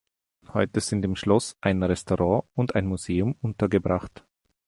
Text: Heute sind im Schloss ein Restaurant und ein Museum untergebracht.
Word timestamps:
Heute 0.55 0.79
sind 0.79 1.05
im 1.05 1.15
Schloss 1.15 1.57
ein 1.61 1.83
Restaurant 1.83 2.49
und 2.55 2.73
ein 2.73 2.87
Museum 2.87 3.35
untergebracht. 3.39 4.25